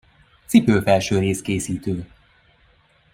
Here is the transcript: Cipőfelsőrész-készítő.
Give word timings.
Cipőfelsőrész-készítő. 0.45 2.07